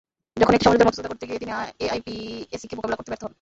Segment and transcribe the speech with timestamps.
[0.37, 1.51] যখন একটি সমঝোতার মধ্যস্থতা করতে গিয়ে তিনি
[1.79, 3.29] এআইপিএসিকে মোকাবিলা করতে ব্যর্থ হন।